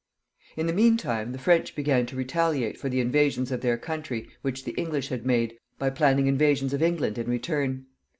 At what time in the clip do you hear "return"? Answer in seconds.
7.29-7.85